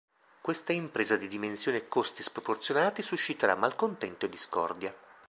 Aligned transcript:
Questa 0.41 0.73
impresa 0.73 1.15
di 1.15 1.27
dimensioni 1.27 1.77
e 1.77 1.87
costi 1.87 2.23
sproporzionati 2.23 3.03
susciterà 3.03 3.53
malcontento 3.55 4.25
e 4.25 4.29
discordia. 4.29 4.95